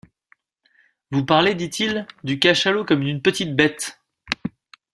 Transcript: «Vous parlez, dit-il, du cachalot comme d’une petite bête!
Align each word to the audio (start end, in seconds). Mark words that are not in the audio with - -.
«Vous 1.11 1.27
parlez, 1.27 1.53
dit-il, 1.53 2.07
du 2.23 2.39
cachalot 2.39 2.85
comme 2.85 3.03
d’une 3.03 3.21
petite 3.21 3.55
bête! 3.55 4.01